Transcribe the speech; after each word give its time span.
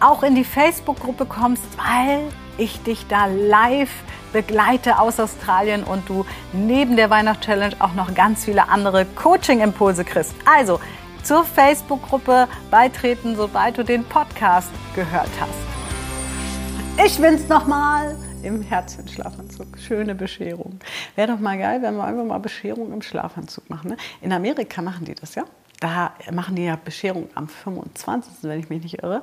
auch 0.00 0.22
in 0.22 0.34
die 0.34 0.44
Facebook-Gruppe 0.44 1.26
kommst, 1.26 1.64
weil 1.76 2.20
ich 2.58 2.82
dich 2.82 3.06
da 3.06 3.26
live 3.26 3.90
begleite 4.32 4.98
aus 4.98 5.20
Australien 5.20 5.84
und 5.84 6.08
du 6.08 6.26
neben 6.52 6.96
der 6.96 7.10
Weihnachtschallenge 7.10 7.76
auch 7.78 7.94
noch 7.94 8.14
ganz 8.14 8.44
viele 8.44 8.68
andere 8.68 9.04
Coaching-Impulse 9.04 10.04
kriegst. 10.04 10.34
Also 10.44 10.80
zur 11.22 11.44
Facebook-Gruppe 11.44 12.48
beitreten, 12.70 13.36
sobald 13.36 13.78
du 13.78 13.84
den 13.84 14.04
Podcast 14.04 14.70
gehört 14.94 15.30
hast. 15.40 17.04
Ich 17.04 17.18
bin's 17.18 17.48
nochmal 17.48 18.16
im 18.42 18.62
Herzchenschlafanzug. 18.62 19.78
Schöne 19.78 20.14
Bescherung. 20.14 20.78
Wäre 21.14 21.32
doch 21.32 21.40
mal 21.40 21.58
geil, 21.58 21.82
wenn 21.82 21.96
wir 21.96 22.04
einfach 22.04 22.24
mal 22.24 22.38
Bescherung 22.38 22.92
im 22.92 23.02
Schlafanzug 23.02 23.68
machen. 23.68 23.90
Ne? 23.90 23.96
In 24.20 24.32
Amerika 24.32 24.80
machen 24.82 25.04
die 25.04 25.14
das, 25.14 25.34
ja? 25.34 25.44
Da 25.86 26.32
machen 26.32 26.56
die 26.56 26.64
ja 26.64 26.76
Bescherung 26.76 27.28
am 27.34 27.48
25., 27.48 28.34
wenn 28.42 28.58
ich 28.58 28.68
mich 28.68 28.82
nicht 28.82 29.02
irre, 29.02 29.22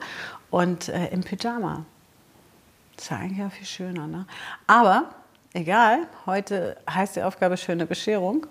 und 0.50 0.88
äh, 0.88 1.08
im 1.08 1.22
Pyjama. 1.22 1.86
Das 2.96 3.06
ist 3.06 3.12
ja 3.12 3.18
eigentlich 3.18 3.40
ja 3.40 3.50
viel 3.50 3.66
schöner. 3.66 4.08
Ne? 4.08 4.26
Aber 4.66 5.10
egal, 5.54 6.08
heute 6.26 6.78
heißt 6.90 7.18
die 7.18 7.24
Aufgabe 7.24 7.58
schöne 7.58 7.86
Bescherung. 7.86 8.48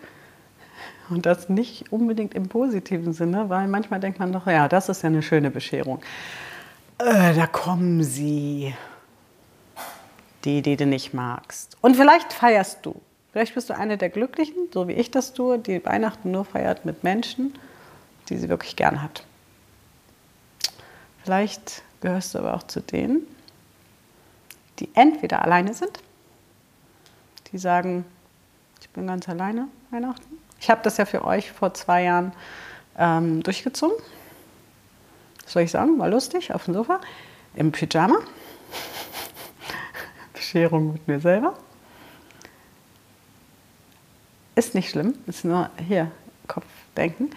Und 1.09 1.27
das 1.27 1.49
nicht 1.49 1.91
unbedingt 1.91 2.35
im 2.35 2.49
positiven 2.49 3.13
Sinne, 3.13 3.49
weil 3.49 3.67
manchmal 3.69 4.01
denkt 4.01 4.19
man 4.19 4.33
doch, 4.33 4.47
ja, 4.47 4.69
das 4.69 4.89
ist 4.89 5.03
ja 5.03 5.09
eine 5.09 5.23
schöne 5.23 5.51
Bescherung. 5.51 6.01
Äh, 6.99 7.35
da 7.35 7.47
kommen 7.47 8.03
sie, 8.03 8.75
die, 10.45 10.61
die 10.61 10.77
du 10.77 10.87
nicht 10.87 11.15
magst. 11.15 11.77
Und 11.81 11.97
vielleicht 11.97 12.33
feierst 12.33 12.85
du. 12.85 13.01
Vielleicht 13.33 13.55
bist 13.55 13.71
du 13.71 13.77
eine 13.77 13.97
der 13.97 14.11
Glücklichen, 14.11 14.69
so 14.73 14.87
wie 14.89 14.93
ich 14.93 15.11
das 15.11 15.33
tue, 15.33 15.59
die 15.59 15.85
Weihnachten 15.85 16.31
nur 16.31 16.45
feiert 16.45 16.85
mit 16.85 17.03
Menschen, 17.05 17.55
die 18.33 18.39
sie 18.39 18.49
wirklich 18.49 18.77
gern 18.77 19.03
hat. 19.03 19.25
Vielleicht 21.23 21.83
gehörst 22.01 22.35
du 22.35 22.39
aber 22.39 22.55
auch 22.55 22.65
zu 22.65 22.81
denen, 22.81 23.27
die 24.79 24.89
entweder 24.95 25.43
alleine 25.43 25.75
sind, 25.75 26.01
die 27.53 27.59
sagen, 27.59 28.05
ich 28.81 28.89
bin 28.91 29.07
ganz 29.07 29.29
alleine 29.29 29.69
Weihnachten. 29.91 30.39
Ich 30.59 30.71
habe 30.71 30.81
das 30.83 30.97
ja 30.97 31.05
für 31.05 31.25
euch 31.25 31.53
vor 31.53 31.75
zwei 31.75 32.05
Jahren 32.05 32.33
ähm, 32.97 33.43
durchgezogen. 33.43 33.97
Was 35.45 35.53
soll 35.53 35.63
ich 35.63 35.71
sagen? 35.71 35.99
War 35.99 36.09
lustig 36.09 36.53
auf 36.53 36.65
dem 36.65 36.75
Sofa, 36.75 37.01
im 37.55 37.71
Pyjama. 37.71 38.19
Bescherung 40.33 40.95
mit 40.95 41.07
mir 41.07 41.21
selber. 41.21 41.55
Ist 44.55 44.75
nicht 44.75 44.91
schlimm, 44.91 45.15
ist 45.27 45.45
nur 45.45 45.71
hier 45.79 46.11
Kopfdenken. 46.47 47.31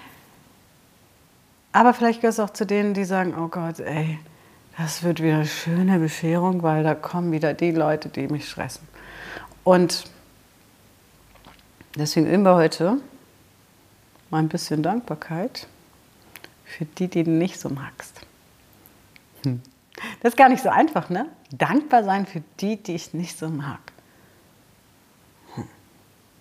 Aber 1.76 1.94
vielleicht 1.94 2.22
gehörst 2.22 2.40
du 2.40 2.44
auch 2.44 2.52
zu 2.52 2.66
denen, 2.66 2.94
die 2.94 3.04
sagen, 3.04 3.36
oh 3.38 3.50
Gott, 3.50 3.82
ey, 3.82 4.18
das 4.78 5.04
wird 5.04 5.22
wieder 5.22 5.36
eine 5.36 5.46
schöne 5.46 6.00
Bescherung, 6.00 6.64
weil 6.64 6.86
da 6.86 6.96
kommen 6.96 7.34
wieder 7.34 7.54
die 7.54 7.72
Leute, 7.72 8.08
die 8.08 8.30
mich 8.30 8.50
stressen. 8.50 8.88
Und 9.66 10.06
deswegen 11.98 12.28
üben 12.28 12.44
wir 12.44 12.56
heute 12.56 13.00
mal 14.30 14.38
ein 14.38 14.48
bisschen 14.48 14.84
Dankbarkeit 14.84 15.68
für 16.64 16.86
die, 16.86 17.10
die 17.10 17.26
du 17.26 17.32
nicht 17.32 17.60
so 17.60 17.68
magst. 17.68 18.22
Hm. 19.44 19.62
Das 20.22 20.32
ist 20.32 20.38
gar 20.38 20.48
nicht 20.48 20.64
so 20.64 20.70
einfach, 20.70 21.10
ne? 21.10 21.26
Dankbar 21.52 22.06
sein 22.06 22.26
für 22.26 22.42
die, 22.62 22.82
die 22.82 22.96
ich 22.96 23.14
nicht 23.14 23.38
so 23.38 23.50
mag. 23.50 23.82
Hm. 25.56 25.68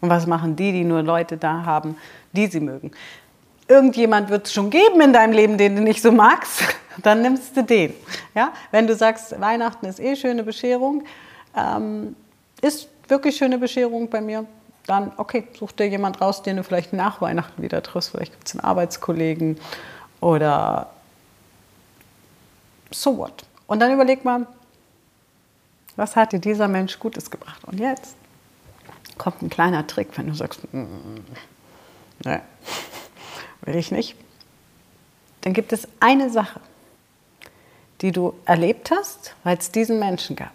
Und 0.00 0.10
was 0.10 0.28
machen 0.28 0.54
die, 0.54 0.70
die 0.70 0.84
nur 0.84 1.02
Leute 1.02 1.36
da 1.36 1.64
haben, 1.64 1.96
die 2.32 2.46
sie 2.46 2.60
mögen? 2.60 2.92
Irgendjemand 3.66 4.28
wird 4.28 4.46
es 4.46 4.52
schon 4.52 4.70
geben 4.70 5.00
in 5.00 5.12
deinem 5.12 5.32
Leben, 5.32 5.56
den 5.58 5.76
du 5.76 5.82
nicht 5.82 6.02
so 6.02 6.12
magst 6.12 6.62
dann 7.02 7.22
nimmst 7.22 7.56
du 7.56 7.62
den. 7.62 7.94
Ja? 8.34 8.52
Wenn 8.70 8.86
du 8.86 8.94
sagst, 8.94 9.38
Weihnachten 9.40 9.86
ist 9.86 10.00
eh 10.00 10.16
schöne 10.16 10.42
Bescherung, 10.42 11.04
ähm, 11.56 12.16
ist 12.60 12.88
wirklich 13.08 13.36
schöne 13.36 13.58
Bescherung 13.58 14.08
bei 14.08 14.20
mir, 14.20 14.46
dann 14.86 15.12
okay, 15.16 15.48
such 15.58 15.72
dir 15.72 15.88
jemand 15.88 16.20
raus, 16.20 16.42
den 16.42 16.56
du 16.56 16.64
vielleicht 16.64 16.92
nach 16.92 17.20
Weihnachten 17.20 17.62
wieder 17.62 17.82
triffst. 17.82 18.10
Vielleicht 18.10 18.32
gibt 18.32 18.46
es 18.46 18.54
einen 18.54 18.64
Arbeitskollegen 18.64 19.58
oder 20.20 20.90
so 22.90 23.16
what. 23.16 23.44
Und 23.66 23.80
dann 23.80 23.92
überleg 23.92 24.24
mal, 24.24 24.46
was 25.96 26.16
hat 26.16 26.32
dir 26.32 26.38
dieser 26.38 26.68
Mensch 26.68 26.98
Gutes 26.98 27.30
gebracht? 27.30 27.64
Und 27.64 27.78
jetzt 27.80 28.14
kommt 29.16 29.42
ein 29.42 29.48
kleiner 29.48 29.86
Trick, 29.86 30.08
wenn 30.16 30.26
du 30.26 30.34
sagst, 30.34 30.60
mm, 30.72 30.84
ne, 32.24 32.42
will 33.64 33.76
ich 33.76 33.90
nicht. 33.90 34.16
Dann 35.42 35.52
gibt 35.52 35.72
es 35.72 35.88
eine 36.00 36.30
Sache, 36.30 36.60
die 38.00 38.12
du 38.12 38.34
erlebt 38.44 38.90
hast, 38.90 39.34
weil 39.44 39.58
es 39.58 39.70
diesen 39.70 39.98
Menschen 39.98 40.36
gab. 40.36 40.52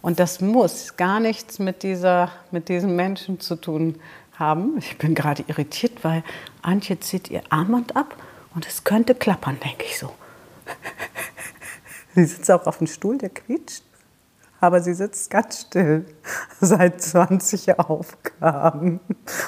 Und 0.00 0.20
das 0.20 0.40
muss 0.40 0.96
gar 0.96 1.20
nichts 1.20 1.58
mit, 1.58 1.82
dieser, 1.82 2.30
mit 2.50 2.68
diesem 2.68 2.96
Menschen 2.96 3.40
zu 3.40 3.56
tun 3.56 4.00
haben. 4.38 4.78
Ich 4.78 4.96
bin 4.96 5.14
gerade 5.14 5.44
irritiert, 5.48 6.04
weil 6.04 6.22
Antje 6.62 7.00
zieht 7.00 7.30
ihr 7.30 7.42
Armband 7.50 7.96
ab 7.96 8.16
und 8.54 8.66
es 8.66 8.84
könnte 8.84 9.14
klappern, 9.14 9.58
denke 9.60 9.84
ich 9.84 9.98
so. 9.98 10.12
sie 12.14 12.24
sitzt 12.24 12.50
auch 12.50 12.66
auf 12.66 12.78
dem 12.78 12.86
Stuhl, 12.86 13.18
der 13.18 13.30
quietscht, 13.30 13.82
aber 14.60 14.80
sie 14.80 14.94
sitzt 14.94 15.30
ganz 15.30 15.62
still 15.62 16.04
seit 16.60 17.00
20 17.00 17.78
Aufgaben. 17.78 19.00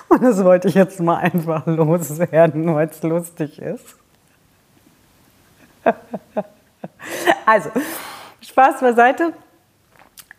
Und 0.09 0.23
das 0.23 0.45
wollte 0.45 0.69
ich 0.69 0.75
jetzt 0.75 1.01
mal 1.01 1.19
einfach 1.19 1.67
loswerden, 1.67 2.75
weil 2.75 2.89
es 2.89 3.03
lustig 3.03 3.61
ist. 3.61 3.97
Also, 7.47 7.71
Spaß 8.43 8.81
beiseite. 8.81 9.33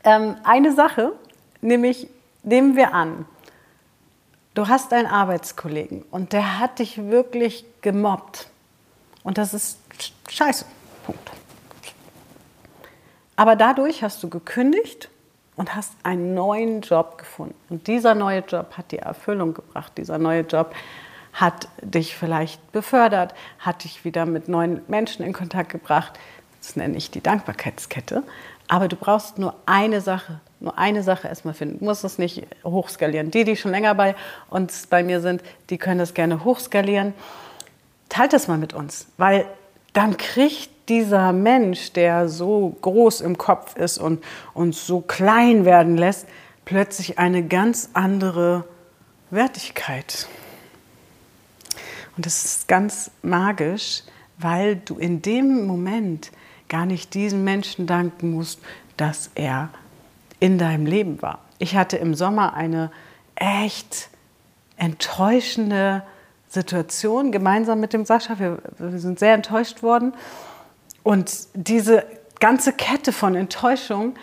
Ähm, 0.03 0.35
eine 0.43 0.73
Sache, 0.73 1.11
nämlich 1.59 2.07
nehmen 2.43 2.75
wir 2.75 2.93
an, 2.93 3.25
du 4.53 4.67
hast 4.67 4.93
einen 4.93 5.07
Arbeitskollegen 5.07 6.03
und 6.11 6.33
der 6.33 6.59
hat 6.59 6.79
dich 6.79 7.09
wirklich 7.09 7.65
gemobbt. 7.81 8.49
Und 9.23 9.37
das 9.37 9.53
ist 9.53 9.79
scheiße. 10.29 10.65
Punkt. 11.05 11.40
Aber 13.41 13.55
dadurch 13.55 14.03
hast 14.03 14.21
du 14.21 14.29
gekündigt 14.29 15.09
und 15.55 15.73
hast 15.75 15.93
einen 16.03 16.35
neuen 16.35 16.81
Job 16.81 17.17
gefunden. 17.17 17.55
Und 17.69 17.87
dieser 17.87 18.13
neue 18.13 18.41
Job 18.41 18.77
hat 18.77 18.91
dir 18.91 18.99
Erfüllung 18.99 19.55
gebracht. 19.55 19.93
Dieser 19.97 20.19
neue 20.19 20.41
Job 20.41 20.75
hat 21.33 21.67
dich 21.81 22.15
vielleicht 22.15 22.71
befördert, 22.71 23.33
hat 23.57 23.83
dich 23.83 24.05
wieder 24.05 24.27
mit 24.27 24.47
neuen 24.47 24.83
Menschen 24.87 25.25
in 25.25 25.33
Kontakt 25.33 25.71
gebracht, 25.71 26.19
das 26.61 26.75
nenne 26.75 26.95
ich 26.95 27.09
die 27.09 27.21
Dankbarkeitskette. 27.21 28.21
Aber 28.67 28.87
du 28.87 28.95
brauchst 28.95 29.39
nur 29.39 29.55
eine 29.65 30.01
Sache, 30.01 30.39
nur 30.59 30.77
eine 30.77 31.01
Sache 31.01 31.27
erstmal 31.27 31.55
finden. 31.55 31.79
Du 31.79 31.85
musst 31.85 32.03
es 32.03 32.19
nicht 32.19 32.45
hochskalieren. 32.63 33.31
Die, 33.31 33.43
die 33.43 33.55
schon 33.55 33.71
länger 33.71 33.95
bei 33.95 34.13
uns, 34.51 34.85
bei 34.85 35.01
mir 35.01 35.19
sind, 35.19 35.41
die 35.71 35.79
können 35.79 35.97
das 35.97 36.13
gerne 36.13 36.43
hochskalieren. 36.43 37.15
Teilt 38.07 38.33
das 38.33 38.47
mal 38.47 38.59
mit 38.59 38.75
uns, 38.75 39.07
weil 39.17 39.47
dann 39.93 40.17
kriegt 40.17 40.69
dieser 40.91 41.31
Mensch, 41.31 41.93
der 41.93 42.27
so 42.27 42.75
groß 42.81 43.21
im 43.21 43.37
Kopf 43.37 43.77
ist 43.77 43.97
und 43.97 44.21
uns 44.53 44.85
so 44.85 44.99
klein 44.99 45.63
werden 45.63 45.95
lässt, 45.95 46.27
plötzlich 46.65 47.17
eine 47.17 47.47
ganz 47.47 47.91
andere 47.93 48.65
Wertigkeit. 49.29 50.27
Und 52.17 52.25
das 52.25 52.43
ist 52.43 52.67
ganz 52.67 53.09
magisch, 53.21 54.03
weil 54.37 54.75
du 54.75 54.97
in 54.97 55.21
dem 55.21 55.65
Moment 55.65 56.29
gar 56.67 56.85
nicht 56.85 57.13
diesem 57.13 57.45
Menschen 57.45 57.87
danken 57.87 58.31
musst, 58.31 58.59
dass 58.97 59.31
er 59.35 59.69
in 60.41 60.57
deinem 60.57 60.85
Leben 60.85 61.21
war. 61.21 61.39
Ich 61.57 61.77
hatte 61.77 61.95
im 61.95 62.15
Sommer 62.15 62.53
eine 62.53 62.91
echt 63.35 64.09
enttäuschende 64.75 66.03
Situation 66.49 67.31
gemeinsam 67.31 67.79
mit 67.79 67.93
dem 67.93 68.03
Sascha. 68.03 68.39
Wir, 68.39 68.57
wir 68.77 68.99
sind 68.99 69.19
sehr 69.19 69.35
enttäuscht 69.35 69.83
worden. 69.83 70.13
Und 71.03 71.47
diese 71.53 72.05
ganze 72.39 72.73
Kette 72.73 73.11
von 73.11 73.35
Enttäuschung 73.35 74.15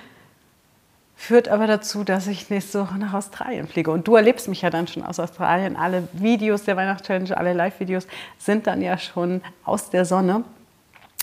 führt 1.17 1.49
aber 1.49 1.67
dazu, 1.67 2.05
dass 2.05 2.29
ich 2.29 2.49
nächste 2.49 2.81
Woche 2.81 2.97
nach 2.97 3.13
Australien 3.13 3.67
fliege. 3.67 3.91
Und 3.91 4.07
du 4.07 4.15
erlebst 4.15 4.47
mich 4.47 4.63
ja 4.63 4.71
dann 4.71 4.87
schon 4.87 5.03
aus 5.03 5.19
Australien. 5.19 5.77
Alle 5.77 6.09
Videos 6.13 6.63
der 6.63 6.77
Weihnachtschallenge, 6.77 7.37
alle 7.37 7.53
Live-Videos 7.55 8.07
sind 8.39 8.69
dann 8.69 8.81
ja 8.81 8.99
schon 8.99 9.43
aus 9.65 9.91
der 9.91 10.05
Sonne. 10.05 10.45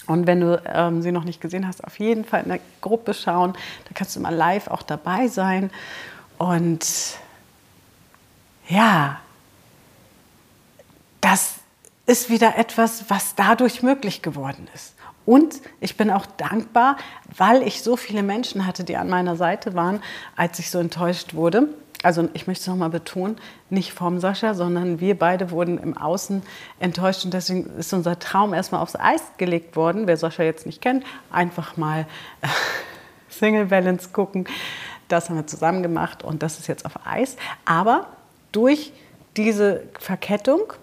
Und 0.07 0.27
wenn 0.27 0.41
du 0.41 0.61
ähm, 0.65 1.01
sie 1.01 1.11
noch 1.11 1.23
nicht 1.23 1.41
gesehen 1.41 1.65
hast, 1.67 1.83
auf 1.83 1.97
jeden 1.97 2.25
Fall 2.25 2.43
in 2.43 2.49
der 2.49 2.59
Gruppe 2.81 3.13
schauen. 3.13 3.53
Da 3.53 3.91
kannst 3.93 4.15
du 4.15 4.19
mal 4.19 4.35
live 4.35 4.67
auch 4.67 4.83
dabei 4.83 5.27
sein. 5.27 5.71
Und 6.37 6.85
ja, 8.67 9.19
das 11.21 11.55
ist 12.05 12.29
wieder 12.29 12.57
etwas, 12.57 13.05
was 13.09 13.35
dadurch 13.35 13.81
möglich 13.81 14.21
geworden 14.21 14.67
ist. 14.75 14.93
Und 15.25 15.61
ich 15.79 15.97
bin 15.97 16.11
auch 16.11 16.25
dankbar, 16.25 16.97
weil 17.35 17.63
ich 17.63 17.81
so 17.81 17.97
viele 17.97 18.21
Menschen 18.21 18.67
hatte, 18.67 18.83
die 18.83 18.95
an 18.95 19.09
meiner 19.09 19.35
Seite 19.35 19.73
waren, 19.73 20.01
als 20.35 20.59
ich 20.59 20.69
so 20.69 20.79
enttäuscht 20.79 21.33
wurde. 21.33 21.69
Also 22.03 22.29
ich 22.33 22.45
möchte 22.45 22.61
es 22.61 22.67
nochmal 22.67 22.91
betonen, 22.91 23.37
nicht 23.71 23.91
vom 23.93 24.19
Sascha, 24.19 24.53
sondern 24.53 24.99
wir 24.99 25.17
beide 25.17 25.49
wurden 25.49 25.79
im 25.79 25.97
Außen 25.97 26.43
enttäuscht 26.79 27.25
und 27.25 27.33
deswegen 27.33 27.65
ist 27.77 27.93
unser 27.93 28.19
Traum 28.19 28.53
erstmal 28.53 28.81
aufs 28.81 28.95
Eis 28.95 29.23
gelegt 29.37 29.75
worden. 29.75 30.05
Wer 30.05 30.15
Sascha 30.15 30.43
jetzt 30.43 30.67
nicht 30.67 30.81
kennt, 30.81 31.03
einfach 31.31 31.77
mal 31.77 32.05
äh, 32.41 32.47
Single 33.29 33.65
Balance 33.65 34.09
gucken. 34.09 34.45
Das 35.07 35.29
haben 35.29 35.37
wir 35.37 35.47
zusammen 35.47 35.81
gemacht 35.81 36.23
und 36.23 36.43
das 36.43 36.59
ist 36.59 36.67
jetzt 36.67 36.85
auf 36.85 37.07
Eis. 37.07 37.37
Aber 37.65 38.07
durch 38.51 38.93
diese 39.35 39.83
Verkettung 39.99 40.73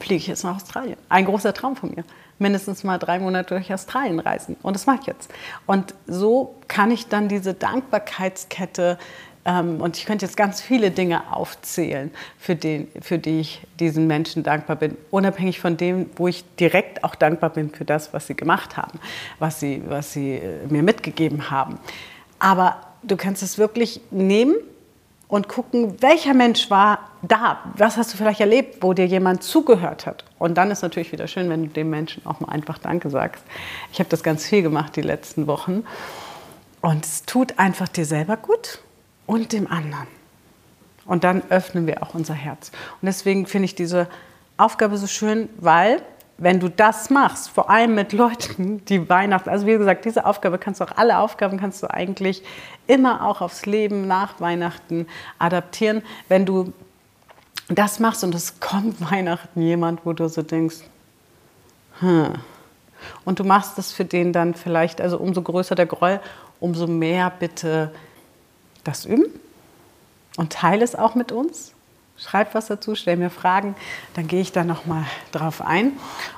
fliege 0.00 0.16
ich 0.16 0.26
jetzt 0.26 0.44
nach 0.44 0.56
Australien. 0.56 0.96
Ein 1.10 1.26
großer 1.26 1.52
Traum 1.52 1.76
von 1.76 1.90
mir 1.90 2.04
mindestens 2.38 2.84
mal 2.84 2.98
drei 2.98 3.18
Monate 3.18 3.54
durch 3.54 3.72
Australien 3.72 4.18
reisen. 4.20 4.56
Und 4.62 4.74
das 4.74 4.86
mache 4.86 4.98
ich 5.02 5.06
jetzt. 5.06 5.30
Und 5.66 5.94
so 6.06 6.56
kann 6.68 6.90
ich 6.90 7.08
dann 7.08 7.28
diese 7.28 7.54
Dankbarkeitskette 7.54 8.98
ähm, 9.44 9.80
und 9.80 9.96
ich 9.96 10.06
könnte 10.06 10.24
jetzt 10.24 10.36
ganz 10.36 10.60
viele 10.60 10.90
Dinge 10.90 11.32
aufzählen, 11.32 12.10
für, 12.38 12.56
den, 12.56 12.88
für 13.00 13.18
die 13.18 13.40
ich 13.40 13.60
diesen 13.78 14.06
Menschen 14.06 14.42
dankbar 14.42 14.76
bin, 14.76 14.96
unabhängig 15.10 15.60
von 15.60 15.76
dem, 15.76 16.10
wo 16.16 16.28
ich 16.28 16.44
direkt 16.56 17.04
auch 17.04 17.14
dankbar 17.14 17.50
bin 17.50 17.70
für 17.70 17.84
das, 17.84 18.12
was 18.12 18.26
sie 18.26 18.34
gemacht 18.34 18.76
haben, 18.76 18.98
was 19.38 19.60
sie, 19.60 19.82
was 19.86 20.12
sie 20.12 20.34
äh, 20.34 20.66
mir 20.68 20.82
mitgegeben 20.82 21.50
haben. 21.50 21.78
Aber 22.38 22.76
du 23.02 23.16
kannst 23.16 23.42
es 23.42 23.58
wirklich 23.58 24.00
nehmen 24.10 24.54
und 25.28 25.48
gucken, 25.48 26.00
welcher 26.00 26.34
Mensch 26.34 26.70
war 26.70 27.10
da? 27.22 27.58
Was 27.76 27.96
hast 27.96 28.12
du 28.12 28.16
vielleicht 28.16 28.40
erlebt, 28.40 28.78
wo 28.82 28.92
dir 28.92 29.06
jemand 29.06 29.42
zugehört 29.42 30.06
hat? 30.06 30.24
Und 30.44 30.56
dann 30.56 30.70
ist 30.70 30.82
natürlich 30.82 31.10
wieder 31.10 31.26
schön, 31.26 31.48
wenn 31.48 31.62
du 31.62 31.68
dem 31.70 31.88
Menschen 31.88 32.26
auch 32.26 32.40
mal 32.40 32.50
einfach 32.50 32.76
Danke 32.76 33.08
sagst. 33.08 33.42
Ich 33.94 33.98
habe 33.98 34.10
das 34.10 34.22
ganz 34.22 34.44
viel 34.44 34.60
gemacht 34.60 34.94
die 34.94 35.00
letzten 35.00 35.46
Wochen. 35.46 35.86
Und 36.82 37.06
es 37.06 37.22
tut 37.22 37.58
einfach 37.58 37.88
dir 37.88 38.04
selber 38.04 38.36
gut 38.36 38.80
und 39.24 39.54
dem 39.54 39.66
anderen. 39.70 40.06
Und 41.06 41.24
dann 41.24 41.42
öffnen 41.48 41.86
wir 41.86 42.02
auch 42.02 42.12
unser 42.12 42.34
Herz. 42.34 42.72
Und 43.00 43.06
deswegen 43.06 43.46
finde 43.46 43.64
ich 43.64 43.74
diese 43.74 44.06
Aufgabe 44.58 44.98
so 44.98 45.06
schön, 45.06 45.48
weil 45.56 46.02
wenn 46.36 46.60
du 46.60 46.68
das 46.68 47.08
machst, 47.08 47.48
vor 47.48 47.70
allem 47.70 47.94
mit 47.94 48.12
Leuten, 48.12 48.84
die 48.84 49.08
Weihnachten, 49.08 49.48
also 49.48 49.66
wie 49.66 49.78
gesagt, 49.78 50.04
diese 50.04 50.26
Aufgabe 50.26 50.58
kannst 50.58 50.82
du 50.82 50.84
auch, 50.84 50.94
alle 50.96 51.20
Aufgaben 51.20 51.58
kannst 51.58 51.82
du 51.82 51.90
eigentlich 51.90 52.42
immer 52.86 53.26
auch 53.26 53.40
aufs 53.40 53.64
Leben 53.64 54.06
nach 54.06 54.40
Weihnachten 54.42 55.06
adaptieren. 55.38 56.02
Wenn 56.28 56.44
du 56.44 56.74
das 57.68 57.98
machst 57.98 58.24
und 58.24 58.34
es 58.34 58.60
kommt 58.60 59.00
Weihnachten 59.10 59.62
jemand, 59.62 60.04
wo 60.04 60.12
du 60.12 60.28
so 60.28 60.42
denkst, 60.42 60.76
hm, 62.00 62.34
und 63.24 63.38
du 63.38 63.44
machst 63.44 63.78
das 63.78 63.92
für 63.92 64.04
den 64.04 64.32
dann 64.32 64.54
vielleicht, 64.54 65.00
also 65.00 65.18
umso 65.18 65.42
größer 65.42 65.74
der 65.74 65.86
Groll, 65.86 66.20
umso 66.60 66.86
mehr 66.86 67.30
bitte 67.30 67.90
das 68.82 69.04
üben 69.04 69.26
und 70.36 70.52
teile 70.52 70.84
es 70.84 70.94
auch 70.94 71.14
mit 71.14 71.32
uns. 71.32 71.72
Schreib 72.16 72.54
was 72.54 72.66
dazu, 72.66 72.94
stell 72.94 73.16
mir 73.16 73.28
Fragen, 73.28 73.74
dann 74.14 74.28
gehe 74.28 74.40
ich 74.40 74.52
da 74.52 74.62
nochmal 74.62 75.04
drauf 75.32 75.60
ein. 75.60 75.92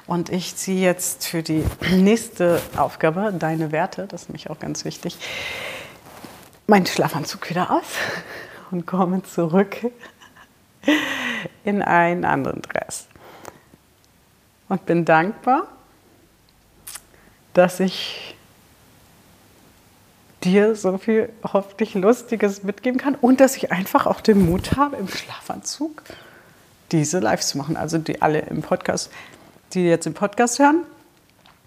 Und 0.07 0.31
ich 0.31 0.57
ziehe 0.57 0.81
jetzt 0.81 1.27
für 1.27 1.43
die 1.43 1.65
nächste 1.93 2.63
Aufgabe 2.77 3.33
deine 3.39 3.73
Werte, 3.73 4.07
das 4.07 4.23
ist 4.23 4.29
nämlich 4.31 4.49
auch 4.49 4.59
ganz 4.59 4.87
wichtig, 4.87 5.19
meinen 6.67 6.87
Schlafanzug 6.87 7.51
wieder 7.51 7.71
aus 7.71 7.85
und 8.71 8.87
komme 8.87 9.23
zurück 9.23 9.77
in 11.65 11.83
einen 11.83 12.25
anderen 12.25 12.63
Dress. 12.63 13.07
Und 14.69 14.85
bin 14.87 15.05
dankbar, 15.05 15.69
dass 17.55 17.81
ich 17.81 18.37
dir 20.43 20.77
so 20.77 20.99
viel 20.99 21.31
hoffentlich 21.43 21.95
Lustiges 21.95 22.63
mitgeben 22.63 23.01
kann 23.01 23.15
und 23.15 23.41
dass 23.41 23.57
ich 23.57 23.73
einfach 23.73 24.07
auch 24.07 24.21
den 24.21 24.45
Mut 24.47 24.77
habe, 24.77 24.97
im 24.97 25.09
Schlafanzug 25.09 26.03
diese 26.93 27.19
Lives 27.19 27.49
zu 27.49 27.59
machen. 27.59 27.77
Also 27.77 27.99
die 27.99 28.23
alle 28.23 28.41
im 28.41 28.63
Podcast, 28.63 29.11
die 29.73 29.87
jetzt 29.87 30.07
im 30.07 30.15
Podcast 30.15 30.59
hören, 30.59 30.83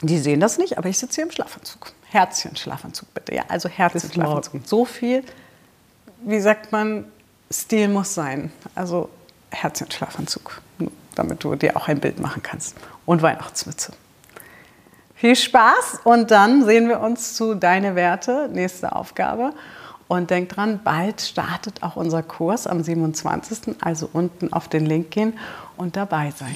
die 0.02 0.18
sehen 0.18 0.40
das 0.40 0.58
nicht, 0.58 0.78
aber 0.78 0.88
ich 0.88 0.98
sitze 0.98 1.16
hier 1.16 1.26
im 1.26 1.32
Schlafanzug. 1.32 1.92
Herzchen-Schlafanzug 2.12 3.14
bitte. 3.14 3.36
Ja, 3.36 3.44
also 3.50 3.68
Herzchen-Schlafanzug. 3.70 4.62
So 4.66 4.86
viel, 4.86 5.24
wie 6.22 6.40
sagt 6.40 6.72
man, 6.72 7.06
Stil 7.52 7.88
muss 7.88 8.14
sein. 8.14 8.52
Also 8.76 9.10
Herzchen-Schlafanzug, 9.52 10.62
damit 11.16 11.44
du 11.44 11.56
dir 11.56 11.76
auch 11.78 11.88
ein 11.88 12.00
Bild 12.00 12.20
machen 12.20 12.44
kannst. 12.44 12.76
Und 13.06 13.22
Weihnachtsmütze. 13.22 13.94
Viel 15.16 15.36
Spaß 15.36 16.02
und 16.06 16.32
dann 16.32 16.64
sehen 16.64 16.88
wir 16.88 17.02
uns 17.02 17.36
zu 17.36 17.54
Deine 17.54 17.96
Werte, 17.96 18.50
nächste 18.54 18.96
Aufgabe. 18.96 19.54
Und 20.08 20.30
denk 20.32 20.50
dran, 20.50 20.80
bald 20.84 21.22
startet 21.22 21.84
auch 21.84 21.96
unser 21.96 22.24
Kurs 22.24 22.68
am 22.68 22.82
27. 22.82 23.76
Also 23.82 24.10
unten 24.12 24.54
auf 24.54 24.68
den 24.68 24.86
Link 24.86 25.12
gehen 25.12 25.38
und 25.78 25.96
dabei 25.96 26.32
sein. 26.32 26.56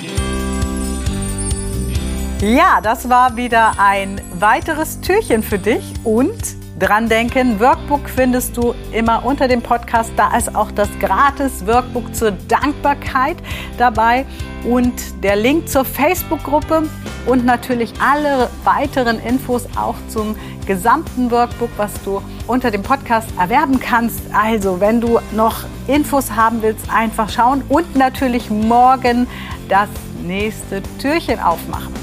Ja, 2.43 2.81
das 2.81 3.07
war 3.07 3.37
wieder 3.37 3.75
ein 3.77 4.19
weiteres 4.37 4.99
Türchen 4.99 5.41
für 5.43 5.57
dich 5.57 5.93
und 6.03 6.35
dran 6.77 7.07
denken, 7.07 7.57
Workbook 7.61 8.09
findest 8.09 8.57
du 8.57 8.75
immer 8.91 9.23
unter 9.23 9.47
dem 9.47 9.61
Podcast. 9.61 10.11
Da 10.17 10.35
ist 10.35 10.53
auch 10.53 10.69
das 10.71 10.89
gratis 10.99 11.65
Workbook 11.65 12.13
zur 12.13 12.31
Dankbarkeit 12.49 13.37
dabei 13.77 14.25
und 14.65 14.91
der 15.23 15.37
Link 15.37 15.69
zur 15.69 15.85
Facebook-Gruppe 15.85 16.89
und 17.27 17.45
natürlich 17.45 17.93
alle 18.01 18.49
weiteren 18.65 19.19
Infos 19.19 19.65
auch 19.77 19.95
zum 20.09 20.35
gesamten 20.65 21.31
Workbook, 21.31 21.69
was 21.77 21.93
du 22.03 22.21
unter 22.47 22.71
dem 22.71 22.83
Podcast 22.83 23.29
erwerben 23.39 23.79
kannst. 23.79 24.19
Also, 24.33 24.81
wenn 24.81 24.99
du 24.99 25.17
noch 25.31 25.63
Infos 25.87 26.31
haben 26.31 26.61
willst, 26.61 26.93
einfach 26.93 27.29
schauen 27.29 27.63
und 27.69 27.95
natürlich 27.95 28.49
morgen 28.49 29.27
das 29.69 29.87
nächste 30.21 30.83
Türchen 30.99 31.39
aufmachen. 31.39 32.02